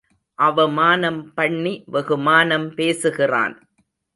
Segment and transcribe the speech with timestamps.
[0.39, 3.55] அவமானம் பண்ணி வெகுமானம் பேசுகிறான்.